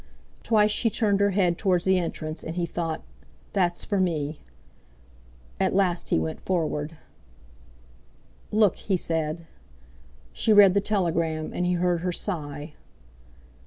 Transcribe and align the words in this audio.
Twice 0.41 0.71
she 0.71 0.89
turned 0.89 1.19
her 1.19 1.29
head 1.29 1.59
towards 1.59 1.85
the 1.85 1.99
entrance, 1.99 2.43
and 2.43 2.55
he 2.55 2.65
thought: 2.65 3.03
"That's 3.53 3.85
for 3.85 3.99
me!" 3.99 4.39
At 5.59 5.75
last 5.75 6.09
he 6.09 6.17
went 6.17 6.41
forward. 6.41 6.97
"Look!" 8.51 8.77
he 8.77 8.97
said. 8.97 9.45
She 10.33 10.53
read 10.53 10.73
the 10.73 10.81
telegram, 10.81 11.51
and 11.53 11.67
he 11.67 11.73
heard 11.73 11.99
her 12.01 12.11
sigh. 12.11 12.73